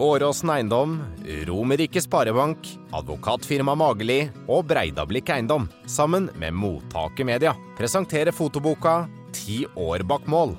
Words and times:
Åråsen 0.00 0.50
Eiendom, 0.50 1.02
Romerike 1.44 2.00
Sparebank, 2.00 2.78
Advokatfirma 2.96 3.74
Mageli 3.76 4.30
og 4.48 4.64
Breidablikk 4.70 5.28
Eiendom, 5.34 5.66
sammen 5.84 6.30
med 6.40 6.56
Mottaket 6.56 7.28
Media, 7.28 7.52
presenterer 7.76 8.32
fotoboka 8.32 8.94
Ti 9.36 9.66
år 9.76 10.00
bak 10.08 10.24
mål. 10.24 10.54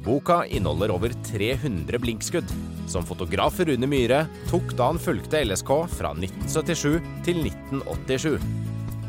Boka 0.00 0.46
inneholder 0.48 0.94
over 0.94 1.12
300 1.28 2.00
blinkskudd, 2.00 2.48
som 2.88 3.04
fotograf 3.04 3.60
Rune 3.60 3.84
Myhre 3.84 4.22
tok 4.48 4.72
da 4.78 4.88
han 4.94 5.02
fulgte 5.02 5.44
LSK 5.44 5.76
fra 5.98 6.14
1977 6.16 7.04
til 7.28 7.44
1987. 7.50 8.38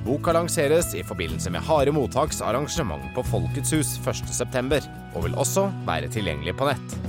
Boka 0.04 0.36
lanseres 0.36 0.92
i 1.00 1.06
forbindelse 1.08 1.54
med 1.56 1.64
Harde 1.64 1.96
Mottaks 1.96 2.44
arrangement 2.44 3.08
på 3.16 3.24
Folkets 3.32 3.72
hus 3.72 3.96
1.9, 4.04 4.84
og 5.16 5.30
vil 5.30 5.40
også 5.40 5.70
være 5.88 6.12
tilgjengelig 6.12 6.60
på 6.60 6.68
nett. 6.74 7.00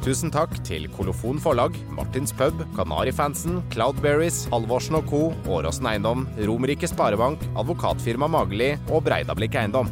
Tusen 0.00 0.30
takk 0.32 0.54
til 0.64 0.86
Kolofon 0.94 1.36
forlag, 1.44 1.74
Martins 1.92 2.32
pub, 2.32 2.62
Kanarifansen, 2.72 3.58
Cloudberries, 3.68 4.46
Halvorsen 4.48 4.96
co., 5.04 5.26
Åråsen 5.44 5.90
Eiendom, 5.90 6.22
Romerike 6.48 6.88
Sparebank, 6.88 7.42
Advokatfirma 7.52 8.30
Mageli 8.32 8.70
og 8.88 9.04
Breidablikk 9.04 9.58
Eiendom. 9.60 9.90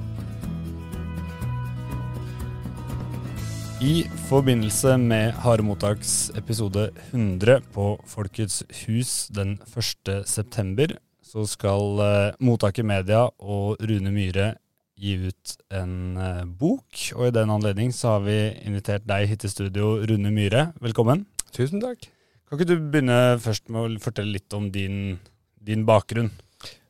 I 3.85 4.07
forbindelse 4.31 4.97
med 4.97 5.37
Harde 5.45 5.67
mottaks 5.69 6.33
episode 6.41 6.89
100 7.13 7.61
på 7.77 7.91
Folkets 8.09 8.63
hus 8.87 9.29
den 9.29 9.59
1. 9.69 10.25
september, 10.25 10.97
så 11.21 11.45
skal 11.45 12.01
eh, 12.01 12.33
Mottaket 12.41 12.89
Media 12.89 13.27
og 13.29 13.77
Rune 13.85 14.11
Myhre 14.17 14.55
gi 14.99 15.15
ut 15.29 15.55
en 15.75 16.19
eh, 16.19 16.45
bok. 16.61 17.03
Og 17.17 17.29
i 17.29 17.35
den 17.35 17.53
anledning 17.55 17.93
så 17.95 18.17
har 18.17 18.25
vi 18.27 18.39
invitert 18.67 19.07
deg 19.09 19.29
hit 19.31 19.45
til 19.45 19.53
studio, 19.53 19.97
Rune 20.09 20.33
Myhre. 20.35 20.71
Velkommen. 20.83 21.27
Tusen 21.55 21.83
takk. 21.83 22.09
Kan 22.49 22.59
ikke 22.59 22.71
du 22.71 22.89
begynne 22.91 23.37
først 23.43 23.69
med 23.73 23.85
å 23.85 24.03
fortelle 24.03 24.35
litt 24.39 24.55
om 24.57 24.71
din, 24.73 25.19
din 25.61 25.85
bakgrunn? 25.89 26.31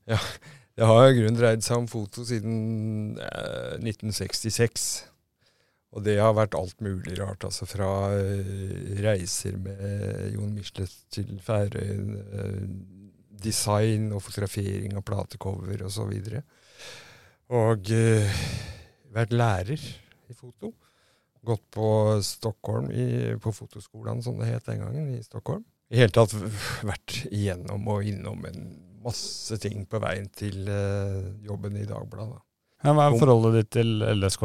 Ja, 0.08 0.18
det 0.78 0.86
har 0.88 1.08
i 1.08 1.16
grunnen 1.18 1.36
dreid 1.36 1.64
seg 1.66 1.82
om 1.82 1.88
foto 1.90 2.24
siden 2.26 3.18
eh, 3.20 3.76
1966. 3.82 4.88
Og 5.96 6.04
det 6.04 6.18
har 6.20 6.36
vært 6.36 6.56
alt 6.56 6.78
mulig 6.84 7.16
rart. 7.18 7.44
altså 7.48 7.66
Fra 7.68 7.90
eh, 8.14 8.94
reiser 9.02 9.58
med 9.60 10.32
Jon 10.34 10.54
Michelet 10.54 10.94
til 11.12 11.34
Færøyene, 11.44 12.22
eh, 12.38 12.62
design 13.38 14.12
og 14.14 14.24
fotografering 14.24 14.96
av 14.98 15.04
platecover 15.06 15.84
osv. 15.86 16.08
Og, 16.08 16.32
så. 16.32 16.42
Og 17.48 17.90
uh, 17.94 18.42
vært 19.14 19.32
lærer 19.32 19.80
i 20.28 20.36
foto. 20.36 20.74
Gått 21.48 21.64
på 21.72 21.88
Stockholm, 22.26 22.90
i, 22.92 23.34
på 23.40 23.52
fotoskolen 23.54 24.20
som 24.24 24.36
det 24.40 24.50
het 24.50 24.68
den 24.68 24.82
gangen, 24.84 25.12
i 25.14 25.22
Stockholm. 25.24 25.64
I 25.88 26.02
hele 26.02 26.12
tatt 26.12 26.34
vært 26.84 27.22
igjennom 27.30 27.86
og 27.88 28.04
innom 28.04 28.44
en 28.50 28.68
masse 29.04 29.56
ting 29.62 29.86
på 29.88 30.00
veien 30.02 30.28
til 30.36 30.68
uh, 30.68 31.32
jobben 31.46 31.78
i 31.80 31.86
Dagbladet. 31.88 32.42
Ja, 32.84 32.92
hva 32.94 33.08
er 33.08 33.18
forholdet 33.18 33.56
ditt 33.56 33.70
til 33.78 34.02
LSK? 34.04 34.44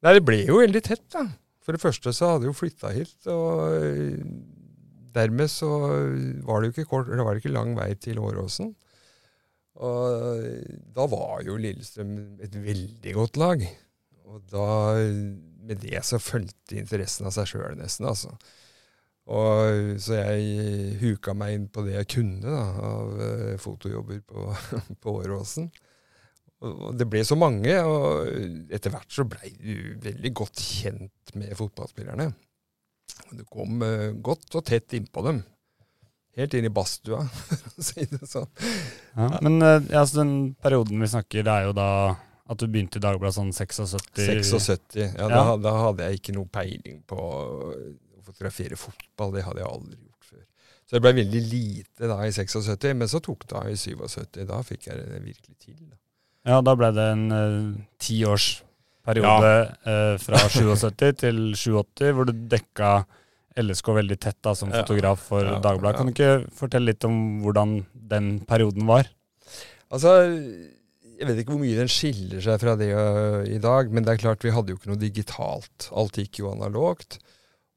Nei, 0.00 0.14
det 0.16 0.24
ble 0.24 0.38
jo 0.46 0.60
veldig 0.62 0.80
tett, 0.84 1.04
da. 1.12 1.26
For 1.60 1.76
det 1.76 1.82
første 1.82 2.12
så 2.16 2.32
hadde 2.32 2.46
jeg 2.46 2.54
jo 2.54 2.56
flytta 2.56 2.92
hit, 2.94 3.16
og 3.28 3.74
øh, 3.76 4.22
dermed 5.12 5.50
så 5.52 5.68
var 6.46 6.62
det 6.62 6.70
jo 6.70 6.74
ikke 6.74 6.88
kort, 6.88 7.10
det 7.10 7.26
var 7.26 7.36
ikke 7.36 7.52
lang 7.52 7.74
vei 7.76 7.92
til 8.00 8.18
Åråsen. 8.22 8.72
Og 9.80 10.64
da 10.94 11.06
var 11.08 11.44
jo 11.46 11.56
Lillestrøm 11.60 12.16
et 12.44 12.56
veldig 12.60 13.14
godt 13.16 13.38
lag. 13.40 13.62
Og 14.30 14.42
da, 14.52 14.66
med 15.66 15.80
det 15.82 16.02
så 16.06 16.20
fulgte 16.22 16.78
interessen 16.78 17.28
av 17.28 17.34
seg 17.34 17.48
sjøl, 17.50 17.78
nesten, 17.78 18.08
altså. 18.10 18.34
Og, 19.30 20.00
så 20.02 20.16
jeg 20.18 20.96
huka 20.98 21.34
meg 21.38 21.54
inn 21.54 21.68
på 21.70 21.84
det 21.86 21.94
jeg 21.94 22.08
kunne 22.16 22.50
da, 22.50 22.64
av 22.82 23.12
uh, 23.20 23.54
fotojobber 23.62 24.22
på, 24.26 24.48
på 25.02 25.14
Åråsen. 25.20 25.70
Og 26.66 26.96
det 26.98 27.06
ble 27.08 27.22
så 27.24 27.38
mange, 27.40 27.72
og 27.88 28.66
etter 28.74 28.92
hvert 28.92 29.14
så 29.14 29.24
blei 29.28 29.52
du 29.56 29.94
veldig 30.02 30.32
godt 30.36 30.60
kjent 30.60 31.34
med 31.38 31.54
fotballspillerne. 31.56 32.26
Du 33.38 33.44
kom 33.48 33.80
uh, 33.86 34.10
godt 34.18 34.58
og 34.58 34.66
tett 34.68 34.98
innpå 34.98 35.24
dem. 35.28 35.40
Helt 36.40 36.56
inn 36.56 36.66
i 36.66 36.72
badstua, 36.72 37.20
for 37.60 37.70
å 37.76 37.84
si 37.84 38.06
det 38.08 38.24
sånn. 38.28 38.48
Ja, 39.14 39.30
men 39.44 39.60
uh, 39.60 39.76
ja, 39.92 40.04
så 40.08 40.22
den 40.22 40.34
perioden 40.62 41.02
vi 41.02 41.10
snakker, 41.12 41.44
det 41.46 41.54
er 41.54 41.68
jo 41.68 41.76
da 41.76 41.90
at 42.50 42.58
du 42.58 42.66
begynte 42.66 42.98
i 42.98 43.02
Dagbladet 43.04 43.36
sånn 43.36 43.52
76? 43.54 44.08
76. 44.16 44.96
Ja, 44.98 45.10
ja. 45.14 45.28
Da, 45.30 45.42
da, 45.62 45.74
hadde 45.84 46.08
jeg 46.08 46.18
ikke 46.18 46.34
noe 46.34 46.50
peiling 46.50 46.98
på 47.06 47.14
å 47.14 47.34
fotografere 48.26 48.78
fotball. 48.78 49.36
Det 49.36 49.44
hadde 49.46 49.62
jeg 49.62 49.70
aldri 49.70 49.98
gjort 50.00 50.26
før. 50.32 50.42
Så 50.82 50.96
det 50.96 51.02
ble 51.04 51.12
veldig 51.20 51.42
lite 51.46 52.10
da 52.10 52.18
i 52.26 52.32
76, 52.34 52.88
men 52.98 53.10
så 53.12 53.22
tok 53.22 53.46
det 53.46 53.58
av 53.60 53.70
i 53.70 53.76
77. 53.78 54.42
Da 54.50 54.58
fikk 54.66 54.90
jeg 54.90 54.98
det 54.98 55.22
virkelig 55.28 55.56
til. 55.62 55.78
da. 55.84 55.96
Ja, 56.50 56.58
da 56.64 56.74
ble 56.80 56.90
det 56.96 57.06
en 57.12 57.24
uh, 57.30 57.78
tiårsperiode 58.02 59.54
ja. 59.54 59.70
uh, 59.86 60.14
fra 60.22 60.42
77 60.50 61.06
til 61.22 61.40
87, 61.54 62.04
hvor 62.16 62.26
du 62.26 62.34
dekka 62.50 62.92
LSK 63.58 63.88
veldig 63.96 64.18
tett 64.22 64.38
da, 64.44 64.54
som 64.54 64.70
fotograf 64.70 65.24
for 65.32 65.46
ja, 65.46 65.56
Dagbladet. 65.62 65.98
Kan 65.98 66.10
du 66.10 66.14
ikke 66.14 66.52
fortelle 66.54 66.92
litt 66.92 67.06
om 67.08 67.40
hvordan 67.44 67.80
den 68.12 68.36
perioden 68.46 68.86
var? 68.86 69.10
Altså, 69.90 70.14
jeg 70.22 71.28
vet 71.28 71.42
ikke 71.42 71.56
hvor 71.56 71.62
mye 71.64 71.80
den 71.80 71.90
skiller 71.90 72.44
seg 72.44 72.60
fra 72.62 72.76
det 72.78 72.92
uh, 72.94 73.42
i 73.44 73.58
dag, 73.62 73.90
men 73.92 74.06
det 74.06 74.14
er 74.14 74.22
klart 74.22 74.46
vi 74.46 74.54
hadde 74.54 74.72
jo 74.72 74.78
ikke 74.78 74.92
noe 74.92 75.00
digitalt. 75.00 75.90
Alt 75.90 76.20
gikk 76.20 76.42
jo 76.44 76.52
analogt. 76.54 77.18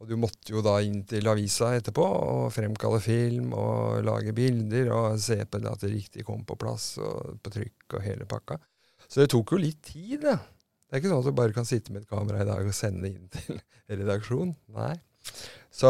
Og 0.04 0.10
du 0.10 0.18
måtte 0.20 0.52
jo 0.52 0.60
da 0.64 0.76
inn 0.84 1.02
til 1.08 1.28
avisa 1.32 1.70
etterpå 1.78 2.04
og 2.04 2.48
fremkalle 2.52 3.00
film 3.00 3.54
og 3.56 4.02
lage 4.04 4.34
bilder 4.36 4.90
og 4.92 5.22
se 5.24 5.38
på 5.48 5.62
det 5.64 5.70
at 5.72 5.86
det 5.86 5.94
riktig 5.94 6.26
kom 6.28 6.42
på 6.44 6.58
plass 6.60 6.98
og 7.00 7.38
på 7.40 7.54
trykk 7.56 7.96
og 7.96 8.04
hele 8.04 8.28
pakka. 8.28 8.60
Så 9.08 9.22
det 9.22 9.30
tok 9.32 9.56
jo 9.56 9.62
litt 9.64 9.80
tid, 9.88 10.26
det. 10.26 10.36
Det 10.94 10.98
er 10.98 11.02
ikke 11.02 11.12
sånn 11.14 11.24
at 11.24 11.30
du 11.30 11.38
bare 11.40 11.56
kan 11.56 11.68
sitte 11.68 11.96
med 11.96 12.04
et 12.04 12.12
kamera 12.12 12.44
i 12.44 12.50
dag 12.50 12.68
og 12.68 12.76
sende 12.76 13.08
det 13.08 13.14
inn 13.16 13.32
til 13.32 13.62
redaksjonen. 14.04 14.52
Nei. 14.76 14.98
Så 15.74 15.90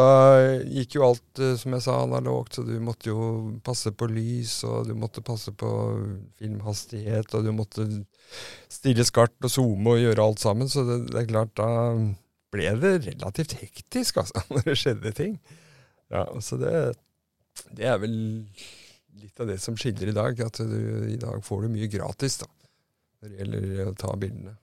gikk 0.72 0.96
jo 0.96 1.04
alt, 1.10 1.40
eh, 1.44 1.56
som 1.60 1.74
jeg 1.76 1.84
sa, 1.84 1.98
analogt, 2.06 2.56
så 2.56 2.62
du 2.64 2.72
måtte 2.80 3.10
jo 3.10 3.24
passe 3.66 3.92
på 3.92 4.08
lys, 4.08 4.56
og 4.64 4.88
du 4.88 4.94
måtte 4.96 5.24
passe 5.24 5.52
på 5.52 5.70
filmhastighet, 6.40 7.34
og 7.36 7.44
du 7.44 7.52
måtte 7.52 7.84
stille 8.72 9.04
skart 9.04 9.36
og 9.44 9.52
zoome 9.52 9.92
og 9.92 10.00
gjøre 10.00 10.24
alt 10.24 10.40
sammen. 10.40 10.72
Så 10.72 10.86
det, 10.88 11.02
det 11.12 11.20
er 11.20 11.28
klart, 11.28 11.52
da 11.60 11.68
ble 12.54 12.72
det 12.80 12.94
relativt 13.10 13.58
hektisk, 13.60 14.22
altså, 14.24 14.46
når 14.54 14.70
det 14.70 14.78
skjedde 14.80 15.14
ting. 15.20 15.36
Ja, 16.14 16.24
så 16.40 16.56
det, 16.60 16.74
det 17.76 17.92
er 17.92 18.00
vel 18.00 18.16
litt 19.20 19.40
av 19.40 19.52
det 19.52 19.60
som 19.60 19.76
skiller 19.76 20.10
i 20.10 20.16
dag, 20.16 20.40
at 20.48 20.64
du, 20.64 20.80
i 21.12 21.20
dag 21.20 21.44
får 21.44 21.64
du 21.64 21.74
mye 21.76 21.92
gratis 21.92 22.40
da, 22.40 22.48
når 23.20 23.30
det 23.30 23.42
gjelder 23.42 23.90
å 23.92 23.96
ta 24.00 24.16
bildene. 24.16 24.56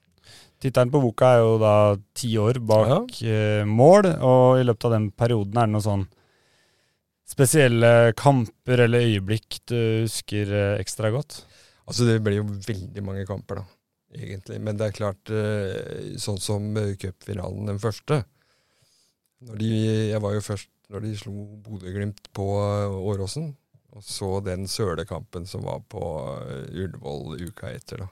Tittelen 0.62 0.92
på 0.92 1.02
boka 1.02 1.32
er 1.34 1.42
jo 1.42 1.54
da 1.58 1.74
ti 2.14 2.30
år 2.38 2.60
bak 2.62 3.16
ja. 3.18 3.30
eh, 3.34 3.62
mål, 3.66 4.12
og 4.22 4.60
i 4.60 4.66
løpet 4.66 4.88
av 4.88 4.94
den 4.94 5.08
perioden 5.10 5.58
er 5.58 5.66
det 5.66 5.74
noen 5.74 5.86
sånn 5.86 6.04
spesielle 7.32 8.12
kamper 8.18 8.84
eller 8.84 9.06
øyeblikk 9.08 9.62
du 9.70 9.78
husker 10.04 10.52
eh, 10.52 10.80
ekstra 10.82 11.10
godt? 11.14 11.42
Altså 11.88 12.06
Det 12.06 12.20
blir 12.22 12.38
jo 12.38 12.46
veldig 12.46 13.02
mange 13.04 13.26
kamper, 13.26 13.62
da 13.62 13.68
egentlig. 14.12 14.60
Men 14.60 14.78
det 14.78 14.88
er 14.88 14.96
klart, 14.96 15.32
eh, 15.32 16.14
sånn 16.20 16.38
som 16.40 16.70
cupfinalen 17.00 17.72
den 17.72 17.80
første 17.82 18.22
de, 19.58 19.70
Jeg 20.12 20.20
var 20.22 20.36
jo 20.36 20.44
først 20.44 20.70
når 20.92 21.02
de 21.02 21.16
slo 21.18 21.46
Bodø-Glimt 21.64 22.28
på 22.36 22.46
Åråsen. 23.10 23.54
Og 23.96 24.04
så 24.04 24.40
den 24.44 24.68
sølekampen 24.68 25.46
som 25.48 25.64
var 25.66 25.80
på 25.90 26.00
Ullevål 26.70 27.40
uka 27.42 27.72
etter, 27.72 28.04
da. 28.04 28.08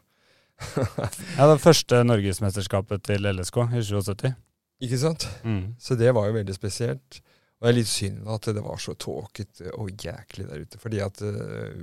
ja, 1.38 1.47
det 1.48 1.60
første 1.62 2.03
norgesmesterskapet 2.06 3.04
til 3.09 3.28
LSK 3.30 3.59
i 3.78 3.83
77. 3.86 4.30
Ikke 4.84 5.01
sant? 5.01 5.27
Mm. 5.45 5.74
Så 5.80 5.97
det 6.01 6.12
var 6.16 6.28
jo 6.28 6.39
veldig 6.39 6.57
spesielt. 6.57 7.21
Og 7.60 7.66
det 7.66 7.72
er 7.72 7.77
litt 7.77 7.91
synd 7.92 8.28
at 8.33 8.48
det 8.57 8.62
var 8.65 8.80
så 8.80 8.95
tåkete 8.97 9.74
og 9.77 9.91
jæklig 9.92 10.47
der 10.48 10.62
ute. 10.65 10.80
Fordi 10.80 11.03
at 11.04 11.21
uh, 11.21 11.83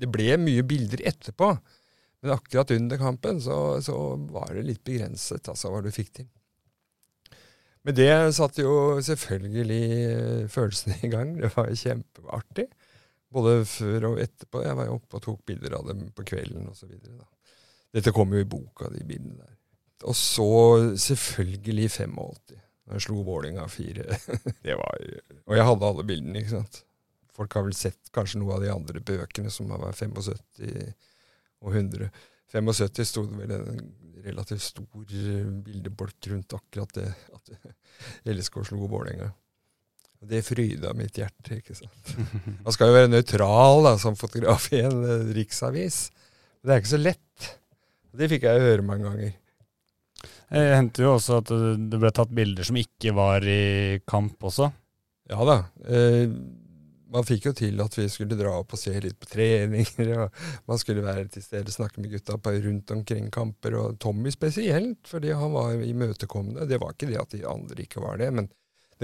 det 0.00 0.08
ble 0.12 0.38
mye 0.40 0.64
bilder 0.66 1.04
etterpå. 1.12 1.50
Men 2.24 2.32
akkurat 2.38 2.72
under 2.72 3.00
kampen 3.00 3.42
så, 3.44 3.58
så 3.84 3.98
var 4.32 4.54
det 4.56 4.64
litt 4.64 4.84
begrenset 4.86 5.50
altså, 5.52 5.68
hva 5.68 5.82
du 5.84 5.90
fikk 5.92 6.14
til. 6.20 6.30
Men 7.84 7.96
det 7.98 8.12
satte 8.32 8.64
jo 8.64 8.96
selvfølgelig 9.04 10.48
følelsene 10.48 10.96
i 11.04 11.10
gang. 11.12 11.34
Det 11.36 11.50
var 11.52 11.68
kjempeartig. 11.68 12.70
Både 13.34 13.56
før 13.66 14.10
og 14.12 14.20
etterpå. 14.22 14.62
Jeg 14.62 14.78
var 14.78 14.88
jo 14.88 14.98
oppe 15.00 15.18
og 15.18 15.24
tok 15.24 15.42
bilder 15.48 15.78
av 15.80 15.88
dem 15.90 16.06
på 16.14 16.26
kvelden 16.28 16.68
osv. 16.70 16.94
Dette 17.94 18.12
kom 18.14 18.34
jo 18.34 18.42
i 18.42 18.48
boka, 18.48 18.90
de 18.92 19.02
bildene 19.06 19.40
der. 19.42 19.56
Og 20.04 20.16
så 20.18 20.46
selvfølgelig 21.00 21.88
85. 21.90 22.18
Da 22.84 22.98
jeg 22.98 23.06
slo 23.06 23.22
Vålinga 23.26 23.64
4. 23.70 24.04
det 24.66 24.76
var, 24.78 25.06
og 25.46 25.56
jeg 25.56 25.68
hadde 25.70 25.88
alle 25.88 26.06
bildene, 26.06 26.42
ikke 26.42 26.58
sant. 26.58 26.82
Folk 27.34 27.56
har 27.56 27.64
vel 27.66 27.74
sett 27.74 28.12
kanskje 28.14 28.38
noe 28.42 28.54
av 28.54 28.62
de 28.62 28.70
andre 28.70 29.02
bøkene 29.02 29.50
som 29.50 29.72
var 29.72 29.96
75 29.96 30.92
og 31.64 31.70
100. 31.72 32.10
75 32.54 33.08
sto 33.08 33.24
det 33.26 33.38
vel 33.40 33.54
en 33.56 33.94
relativt 34.24 34.62
stor 34.62 35.14
bildebolk 35.66 36.28
rundt 36.30 36.54
akkurat 36.54 36.92
det. 36.94 37.08
At 37.34 37.50
LSK 38.34 38.60
slo 38.68 38.86
Vålerenga. 38.86 39.32
Og 40.24 40.30
det 40.30 40.40
fryda 40.46 40.94
mitt 40.96 41.18
hjerte. 41.20 41.58
ikke 41.58 41.76
sant? 41.76 42.14
Man 42.64 42.72
skal 42.72 42.88
jo 42.88 42.96
være 42.96 43.12
nøytral 43.12 43.84
da, 43.84 43.94
som 44.00 44.16
fotograf 44.16 44.70
i 44.72 44.80
en 44.80 45.02
eh, 45.04 45.26
riksavis. 45.36 46.06
Men 46.62 46.70
det 46.70 46.74
er 46.74 46.80
ikke 46.80 46.94
så 46.94 47.02
lett. 47.02 47.48
Det 48.14 48.28
fikk 48.32 48.46
jeg 48.48 48.62
høre 48.64 48.86
mange 48.86 49.04
ganger. 49.04 49.34
Det 50.54 50.64
hendte 50.78 51.04
jo 51.04 51.12
også 51.18 51.42
at 51.42 51.52
det 51.90 52.00
ble 52.00 52.12
tatt 52.14 52.32
bilder 52.32 52.64
som 52.64 52.78
ikke 52.80 53.12
var 53.16 53.44
i 53.44 54.00
kamp 54.08 54.48
også. 54.48 54.70
Ja 55.28 55.44
da. 55.44 55.58
Eh, 55.92 56.32
man 57.14 57.28
fikk 57.28 57.50
jo 57.50 57.54
til 57.60 57.78
at 57.84 57.94
vi 57.94 58.08
skulle 58.10 58.38
dra 58.38 58.56
opp 58.62 58.72
og 58.74 58.80
se 58.80 58.96
litt 59.04 59.20
på 59.20 59.28
treninger. 59.28 60.08
og 60.24 60.42
Man 60.70 60.80
skulle 60.80 61.04
være 61.04 61.28
til 61.36 61.44
stede, 61.44 61.74
snakke 61.74 62.00
med 62.00 62.16
gutta 62.16 62.40
på 62.40 62.56
rundt 62.64 62.96
omkring 62.96 63.28
kamper. 63.34 63.76
Og 63.82 64.00
Tommy 64.00 64.32
spesielt, 64.32 65.04
fordi 65.06 65.36
han 65.36 65.52
var 65.52 65.76
imøtekommende. 65.84 66.64
Det 66.70 66.80
var 66.80 66.96
ikke 66.96 67.12
det 67.12 67.20
at 67.20 67.36
de 67.36 67.44
andre 67.46 67.84
ikke 67.84 68.02
var 68.02 68.24
det, 68.24 68.32
men 68.40 68.48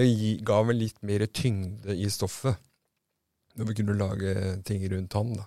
det 0.00 0.08
ga 0.46 0.60
vel 0.66 0.80
litt 0.82 0.98
mer 1.06 1.26
tyngde 1.28 1.94
i 1.94 2.08
stoffet. 2.12 2.58
Når 3.58 3.68
vi 3.70 3.76
kunne 3.80 3.98
lage 3.98 4.34
ting 4.66 4.84
rundt 4.88 5.14
ham, 5.18 5.34
da. 5.36 5.46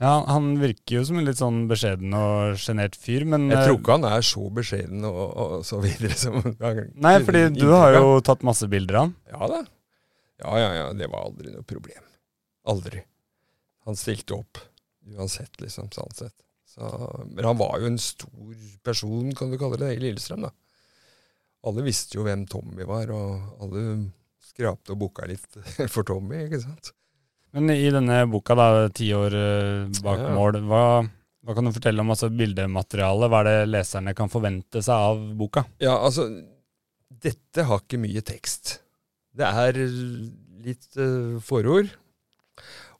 Ja, 0.00 0.12
Han 0.28 0.54
virker 0.60 0.96
jo 0.96 1.02
som 1.04 1.18
en 1.20 1.26
litt 1.28 1.40
sånn 1.40 1.66
beskjeden 1.68 2.14
og 2.16 2.56
sjenert 2.60 2.96
fyr, 2.96 3.26
men 3.28 3.50
Jeg 3.50 3.66
tror 3.66 3.74
eh, 3.74 3.80
ikke 3.82 3.96
han 3.98 4.06
er 4.08 4.24
så 4.24 4.46
beskjeden 4.56 5.04
og, 5.08 5.20
og 5.28 5.66
så 5.68 5.80
videre 5.84 6.16
som 6.16 6.38
Nei, 6.40 7.14
fordi 7.26 7.42
du 7.58 7.66
har 7.74 7.98
jo 7.98 8.14
tatt 8.24 8.46
masse 8.46 8.68
bilder 8.72 9.02
av 9.02 9.06
han. 9.08 9.14
Ja 9.34 9.50
da. 9.52 9.60
Ja, 10.40 10.54
ja, 10.56 10.70
ja. 10.78 10.86
Det 10.96 11.10
var 11.12 11.26
aldri 11.28 11.52
noe 11.52 11.66
problem. 11.68 12.00
Aldri. 12.72 13.02
Han 13.88 13.98
stilte 13.98 14.38
opp 14.38 14.62
uansett, 15.10 15.60
liksom, 15.60 15.90
sånn 15.92 16.16
sett. 16.16 16.36
Så, 16.70 16.86
men 17.26 17.44
han 17.44 17.58
var 17.58 17.80
jo 17.82 17.90
en 17.90 17.98
stor 18.00 18.56
person, 18.86 19.32
kan 19.36 19.50
du 19.50 19.58
kalle 19.60 19.80
det, 19.80 19.94
i 19.96 20.00
Lillestrøm, 20.00 20.46
da. 20.46 20.52
Alle 21.66 21.84
visste 21.84 22.16
jo 22.16 22.24
hvem 22.24 22.46
Tommy 22.48 22.86
var, 22.88 23.10
og 23.12 23.62
alle 23.64 23.82
skrapte 24.50 24.94
og 24.94 25.00
boka 25.02 25.26
litt 25.28 25.58
for 25.92 26.06
Tommy, 26.08 26.46
ikke 26.46 26.62
sant. 26.62 26.92
Men 27.52 27.72
i 27.74 27.90
denne 27.90 28.22
boka, 28.30 28.54
da, 28.54 28.88
'Ti 28.94 29.08
år 29.16 29.34
eh, 29.34 30.02
bak 30.04 30.20
Ja. 30.22 30.34
mål', 30.36 30.60
hva, 30.70 30.84
hva 31.44 31.56
kan 31.56 31.66
du 31.66 31.72
fortelle 31.74 32.00
om 32.04 32.12
altså, 32.14 32.30
bildematerialet? 32.30 33.30
Hva 33.32 33.40
er 33.42 33.48
det 33.48 33.70
leserne 33.72 34.14
kan 34.14 34.30
forvente 34.30 34.82
seg 34.86 34.94
av 34.94 35.24
boka? 35.36 35.64
Ja, 35.82 35.96
altså 35.98 36.28
Dette 37.20 37.66
har 37.66 37.82
ikke 37.82 37.98
mye 38.00 38.22
tekst. 38.24 38.78
Det 39.36 39.44
er 39.44 39.76
litt 40.64 40.86
uh, 40.96 41.36
forord. 41.44 41.90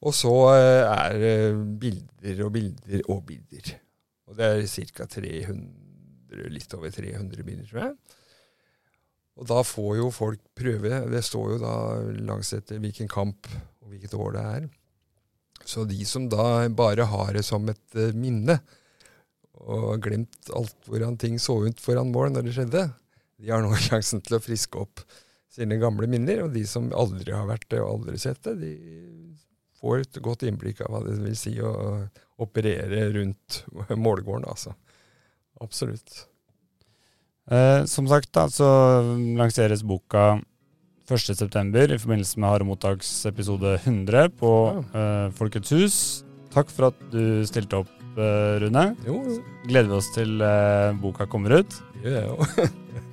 Og 0.04 0.12
så 0.12 0.32
uh, 0.50 0.90
er 0.92 1.14
det 1.22 1.36
bilder 1.80 2.42
og 2.44 2.50
bilder 2.52 3.06
og 3.08 3.22
bilder. 3.30 3.70
Og 4.28 4.36
det 4.36 4.48
er 4.50 4.66
ca. 4.92 5.06
300, 5.06 6.50
litt 6.52 6.74
over 6.76 6.92
300 6.92 7.46
bilder, 7.46 7.64
tror 7.70 7.80
jeg. 7.86 7.94
Og 9.40 9.48
da 9.48 9.62
får 9.64 9.94
jo 9.96 10.10
folk 10.12 10.42
prøve. 10.58 11.00
Det 11.08 11.22
står 11.25 11.54
jo 11.54 11.58
da 11.62 11.75
langs 12.28 12.52
etter 12.56 12.81
hvilken 12.82 13.08
kamp 13.08 13.48
og 13.81 13.88
hvilket 13.88 14.16
år 14.19 14.37
det 14.37 14.44
er. 14.44 14.69
Så 15.64 15.87
de 15.88 16.04
som 16.08 16.28
da 16.28 16.69
bare 16.72 17.08
har 17.08 17.32
det 17.37 17.44
som 17.46 17.69
et 17.72 17.96
eh, 17.96 18.14
minne, 18.16 18.58
og 19.60 19.90
har 19.90 20.04
glemt 20.04 20.52
alt 20.56 20.88
hvordan 20.88 21.19
ting 21.20 21.37
så 21.40 21.58
ut 21.66 21.82
foran 21.84 22.12
mål 22.14 22.32
når 22.32 22.46
det 22.46 22.54
skjedde, 22.56 22.84
de 23.40 23.52
har 23.52 23.64
nå 23.64 23.72
sjansen 23.88 24.22
til 24.25 24.38
å 24.38 24.44
friske 24.44 24.81
opp 24.81 25.04
sine 25.52 25.81
gamle 25.81 26.08
minner. 26.10 26.44
Og 26.46 26.54
de 26.56 26.64
som 26.69 26.90
aldri 26.96 27.32
har 27.34 27.48
vært 27.48 27.69
det 27.72 27.82
og 27.82 27.94
aldri 27.98 28.20
sett 28.20 28.43
det, 28.46 28.56
de 28.60 28.75
får 29.81 30.04
et 30.04 30.20
godt 30.25 30.44
innblikk 30.48 30.82
av 30.84 30.93
hva 30.93 31.04
det 31.06 31.16
vil 31.22 31.36
si 31.38 31.54
å 31.64 31.72
operere 32.40 33.06
rundt 33.16 33.62
målgården. 34.06 34.48
altså. 34.48 34.76
Absolutt. 35.60 36.26
Eh, 37.48 37.84
som 37.90 38.08
sagt, 38.10 38.32
da, 38.37 38.46
så 38.52 38.69
lanseres 39.38 39.82
boka 39.87 40.40
1.9. 41.10 41.94
i 41.94 41.98
forbindelse 41.98 42.38
med 42.38 42.50
Harde 42.52 42.66
mottaks 42.69 43.08
episode 43.26 43.78
100 43.81 44.28
på 44.38 44.52
eh, 44.94 45.31
Folkets 45.34 45.72
hus. 45.75 45.96
Takk 46.54 46.70
for 46.70 46.90
at 46.90 47.00
du 47.10 47.42
stilte 47.46 47.82
opp, 47.82 47.90
eh, 48.14 48.60
Rune. 48.62 48.84
Jo, 49.06 49.19
jo. 49.26 49.40
Gleder 49.66 49.90
vi 49.90 49.98
oss 49.98 50.10
til 50.14 50.38
eh, 50.44 50.92
boka 51.02 51.26
kommer 51.31 51.60
ut. 51.60 51.81
Det 51.98 52.12
gjør 52.12 52.20
jeg 52.20 52.31
jo. 52.31 52.69